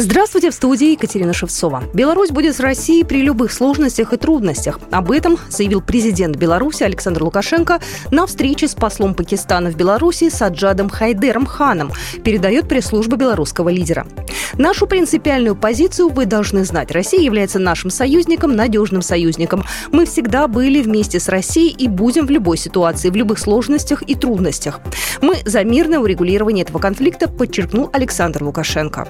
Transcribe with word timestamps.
Здравствуйте, 0.00 0.52
в 0.52 0.54
студии 0.54 0.92
Екатерина 0.92 1.32
Шевцова. 1.32 1.82
Беларусь 1.92 2.30
будет 2.30 2.54
с 2.54 2.60
Россией 2.60 3.02
при 3.02 3.20
любых 3.20 3.50
сложностях 3.50 4.12
и 4.12 4.16
трудностях. 4.16 4.78
Об 4.92 5.10
этом 5.10 5.38
заявил 5.50 5.80
президент 5.80 6.36
Беларуси 6.36 6.84
Александр 6.84 7.24
Лукашенко 7.24 7.80
на 8.12 8.24
встрече 8.28 8.68
с 8.68 8.76
послом 8.76 9.16
Пакистана 9.16 9.72
в 9.72 9.76
Беларуси 9.76 10.28
Саджадом 10.28 10.88
Хайдером 10.88 11.46
Ханом, 11.46 11.90
передает 12.22 12.68
пресс-служба 12.68 13.16
белорусского 13.16 13.70
лидера. 13.70 14.06
Нашу 14.52 14.86
принципиальную 14.86 15.56
позицию 15.56 16.10
вы 16.10 16.26
должны 16.26 16.64
знать. 16.64 16.92
Россия 16.92 17.20
является 17.20 17.58
нашим 17.58 17.90
союзником, 17.90 18.54
надежным 18.54 19.02
союзником. 19.02 19.64
Мы 19.90 20.06
всегда 20.06 20.46
были 20.46 20.80
вместе 20.80 21.18
с 21.18 21.28
Россией 21.28 21.74
и 21.74 21.88
будем 21.88 22.28
в 22.28 22.30
любой 22.30 22.56
ситуации, 22.56 23.10
в 23.10 23.16
любых 23.16 23.40
сложностях 23.40 24.04
и 24.08 24.14
трудностях. 24.14 24.78
Мы 25.22 25.38
за 25.44 25.64
мирное 25.64 25.98
урегулирование 25.98 26.64
этого 26.64 26.78
конфликта, 26.78 27.28
подчеркнул 27.28 27.90
Александр 27.92 28.44
Лукашенко. 28.44 29.08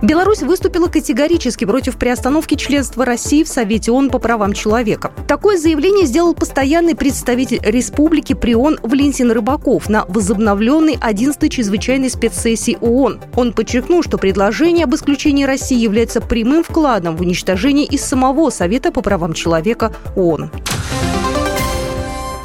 Беларусь 0.00 0.42
выступила 0.42 0.86
категорически 0.86 1.64
против 1.64 1.96
приостановки 1.96 2.54
членства 2.54 3.04
России 3.04 3.42
в 3.42 3.48
Совете 3.48 3.90
ООН 3.90 4.10
по 4.10 4.20
правам 4.20 4.52
человека. 4.52 5.10
Такое 5.26 5.58
заявление 5.58 6.06
сделал 6.06 6.34
постоянный 6.34 6.94
представитель 6.94 7.60
республики 7.64 8.32
при 8.32 8.54
ООН 8.54 8.78
Валентин 8.84 9.32
Рыбаков 9.32 9.88
на 9.88 10.04
возобновленной 10.06 10.94
11-й 10.94 11.48
чрезвычайной 11.48 12.10
спецсессии 12.10 12.78
ООН. 12.80 13.20
Он 13.34 13.52
подчеркнул, 13.52 14.04
что 14.04 14.18
предложение 14.18 14.84
об 14.84 14.94
исключении 14.94 15.42
России 15.42 15.76
является 15.76 16.20
прямым 16.20 16.62
вкладом 16.62 17.16
в 17.16 17.20
уничтожение 17.20 17.84
из 17.84 18.04
самого 18.04 18.50
Совета 18.50 18.92
по 18.92 19.02
правам 19.02 19.32
человека 19.32 19.92
ООН. 20.14 20.52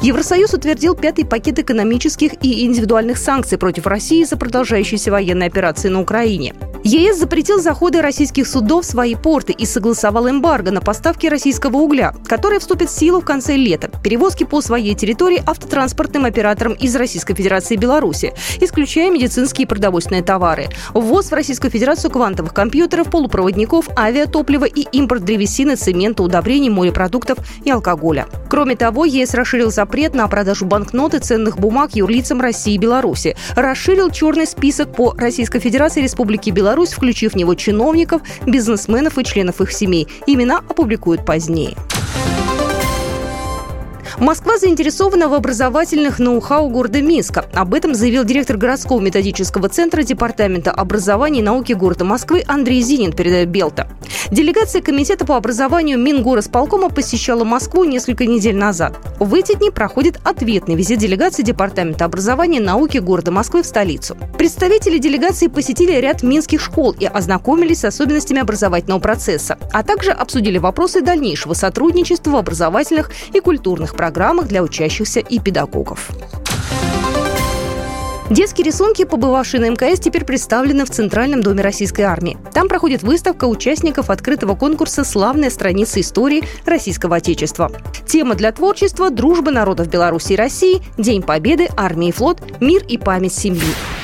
Евросоюз 0.02 0.52
утвердил 0.52 0.96
пятый 0.96 1.24
пакет 1.24 1.60
экономических 1.60 2.32
и 2.42 2.66
индивидуальных 2.66 3.16
санкций 3.16 3.58
против 3.58 3.86
России 3.86 4.24
за 4.24 4.36
продолжающиеся 4.36 5.12
военные 5.12 5.46
операции 5.46 5.88
на 5.88 6.00
Украине. 6.00 6.54
ЕС 6.86 7.18
запретил 7.18 7.60
заходы 7.60 8.02
российских 8.02 8.46
судов 8.46 8.84
в 8.84 8.88
свои 8.88 9.14
порты 9.14 9.54
и 9.54 9.64
согласовал 9.64 10.28
эмбарго 10.28 10.70
на 10.70 10.82
поставки 10.82 11.26
российского 11.26 11.78
угля, 11.78 12.14
который 12.26 12.58
вступит 12.58 12.90
в 12.90 12.98
силу 12.98 13.22
в 13.22 13.24
конце 13.24 13.56
лета. 13.56 13.90
Перевозки 14.02 14.44
по 14.44 14.60
своей 14.60 14.94
территории 14.94 15.42
автотранспортным 15.46 16.26
операторам 16.26 16.74
из 16.74 16.94
Российской 16.94 17.34
Федерации 17.34 17.76
и 17.76 17.78
Беларуси, 17.78 18.34
исключая 18.60 19.10
медицинские 19.10 19.64
и 19.64 19.66
продовольственные 19.66 20.22
товары. 20.22 20.68
Ввоз 20.92 21.30
в 21.30 21.32
Российскую 21.32 21.70
Федерацию 21.70 22.10
квантовых 22.10 22.52
компьютеров, 22.52 23.10
полупроводников, 23.10 23.88
авиатоплива 23.98 24.66
и 24.66 24.82
импорт 24.92 25.24
древесины, 25.24 25.76
цемента, 25.76 26.22
удобрений, 26.22 26.68
морепродуктов 26.68 27.38
и 27.64 27.70
алкоголя. 27.70 28.26
Кроме 28.50 28.76
того, 28.76 29.06
ЕС 29.06 29.32
расширил 29.32 29.70
запрет 29.70 30.14
на 30.14 30.28
продажу 30.28 30.66
банкнот 30.66 31.14
и 31.14 31.18
ценных 31.18 31.56
бумаг 31.58 31.92
юрлицам 31.94 32.42
России 32.42 32.74
и 32.74 32.78
Беларуси, 32.78 33.36
расширил 33.56 34.10
черный 34.10 34.46
список 34.46 34.94
по 34.94 35.14
Российской 35.16 35.60
Федерации 35.60 36.00
и 36.00 36.02
Республике 36.02 36.50
Беларусь 36.50 36.73
Беларусь, 36.74 36.92
включив 36.92 37.34
в 37.34 37.36
него 37.36 37.54
чиновников, 37.54 38.22
бизнесменов 38.46 39.16
и 39.16 39.24
членов 39.24 39.60
их 39.60 39.70
семей. 39.70 40.08
Имена 40.26 40.58
опубликуют 40.58 41.24
позднее. 41.24 41.76
Москва 44.18 44.58
заинтересована 44.58 45.28
в 45.28 45.34
образовательных 45.34 46.20
ноу-хау 46.20 46.68
города 46.68 47.02
Минска. 47.02 47.46
Об 47.52 47.74
этом 47.74 47.94
заявил 47.94 48.24
директор 48.24 48.56
городского 48.56 49.00
методического 49.00 49.68
центра 49.68 50.04
Департамента 50.04 50.70
образования 50.70 51.40
и 51.40 51.42
науки 51.42 51.72
города 51.72 52.04
Москвы 52.04 52.44
Андрей 52.46 52.80
Зинин, 52.80 53.12
передает 53.12 53.48
Белта. 53.48 53.88
Делегация 54.30 54.82
Комитета 54.82 55.26
по 55.26 55.36
образованию 55.36 55.98
Мингоросполкома 55.98 56.90
посещала 56.90 57.44
Москву 57.44 57.84
несколько 57.84 58.24
недель 58.26 58.56
назад. 58.56 58.96
В 59.18 59.34
эти 59.34 59.56
дни 59.56 59.70
проходит 59.70 60.20
ответный 60.22 60.76
визит 60.76 60.98
делегации 60.98 61.42
Департамента 61.42 62.04
образования 62.04 62.58
и 62.58 62.62
науки 62.62 62.98
города 62.98 63.32
Москвы 63.32 63.62
в 63.62 63.66
столицу. 63.66 64.16
Представители 64.38 64.98
делегации 64.98 65.48
посетили 65.48 65.92
ряд 65.92 66.22
минских 66.22 66.60
школ 66.60 66.92
и 66.92 67.04
ознакомились 67.04 67.80
с 67.80 67.84
особенностями 67.84 68.40
образовательного 68.40 69.00
процесса, 69.00 69.58
а 69.72 69.82
также 69.82 70.12
обсудили 70.12 70.58
вопросы 70.58 71.00
дальнейшего 71.00 71.54
сотрудничества 71.54 72.30
в 72.30 72.36
образовательных 72.36 73.10
и 73.32 73.40
культурных 73.40 73.90
процессах 73.90 74.03
программах 74.04 74.48
для 74.48 74.62
учащихся 74.62 75.20
и 75.20 75.38
педагогов. 75.38 76.10
Детские 78.28 78.66
рисунки, 78.66 79.06
побывавшие 79.06 79.62
на 79.62 79.70
МКС, 79.70 79.98
теперь 79.98 80.26
представлены 80.26 80.84
в 80.84 80.90
Центральном 80.90 81.42
доме 81.42 81.62
Российской 81.62 82.02
армии. 82.02 82.36
Там 82.52 82.68
проходит 82.68 83.02
выставка 83.02 83.46
участников 83.46 84.10
открытого 84.10 84.56
конкурса 84.56 85.04
«Славная 85.04 85.48
страница 85.48 86.00
истории 86.00 86.42
Российского 86.66 87.16
Отечества». 87.16 87.70
Тема 88.06 88.34
для 88.34 88.52
творчества– 88.52 89.08
дружба 89.10 89.50
народов 89.50 89.88
Беларуси 89.88 90.34
и 90.34 90.36
России, 90.36 90.82
День 90.98 91.22
Победы, 91.22 91.68
армии 91.74 92.08
и 92.08 92.12
флот, 92.12 92.42
мир 92.60 92.84
и 92.86 92.98
память 92.98 93.32
семьи. 93.32 93.62